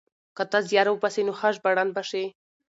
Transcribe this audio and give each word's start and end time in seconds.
که 0.37 0.43
ته 0.51 0.57
زيار 0.67 0.87
وباسې 0.89 1.21
نو 1.27 1.33
ښه 1.39 1.49
ژباړن 1.55 1.89
به 1.95 2.01
شې. 2.09 2.23